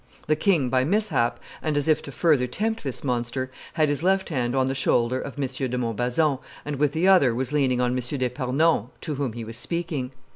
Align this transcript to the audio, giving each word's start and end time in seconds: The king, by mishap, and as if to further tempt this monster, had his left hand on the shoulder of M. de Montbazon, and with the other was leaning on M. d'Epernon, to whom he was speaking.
The 0.25 0.35
king, 0.35 0.69
by 0.71 0.83
mishap, 0.83 1.39
and 1.61 1.77
as 1.77 1.87
if 1.87 2.01
to 2.01 2.11
further 2.11 2.47
tempt 2.47 2.83
this 2.83 3.03
monster, 3.03 3.51
had 3.73 3.87
his 3.87 4.01
left 4.01 4.29
hand 4.29 4.55
on 4.55 4.65
the 4.65 4.73
shoulder 4.73 5.21
of 5.21 5.37
M. 5.37 5.47
de 5.47 5.77
Montbazon, 5.77 6.39
and 6.65 6.77
with 6.77 6.93
the 6.93 7.07
other 7.07 7.35
was 7.35 7.53
leaning 7.53 7.79
on 7.79 7.91
M. 7.91 7.97
d'Epernon, 7.99 8.87
to 9.01 9.13
whom 9.13 9.33
he 9.33 9.45
was 9.45 9.57
speaking. 9.57 10.11